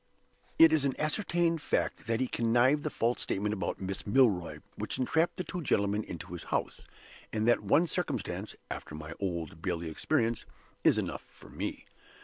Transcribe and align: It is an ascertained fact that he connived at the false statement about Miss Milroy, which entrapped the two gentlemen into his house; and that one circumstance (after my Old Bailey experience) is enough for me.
It 0.57 0.73
is 0.73 0.83
an 0.83 0.99
ascertained 0.99 1.61
fact 1.61 2.07
that 2.07 2.19
he 2.19 2.27
connived 2.27 2.79
at 2.79 2.83
the 2.85 2.89
false 2.89 3.21
statement 3.21 3.53
about 3.53 3.79
Miss 3.79 4.07
Milroy, 4.07 4.57
which 4.75 4.97
entrapped 4.97 5.37
the 5.37 5.43
two 5.43 5.61
gentlemen 5.61 6.03
into 6.03 6.33
his 6.33 6.45
house; 6.45 6.87
and 7.31 7.47
that 7.47 7.61
one 7.61 7.85
circumstance 7.85 8.55
(after 8.71 8.95
my 8.95 9.13
Old 9.19 9.61
Bailey 9.61 9.91
experience) 9.91 10.43
is 10.83 10.97
enough 10.97 11.21
for 11.29 11.51
me. 11.51 11.85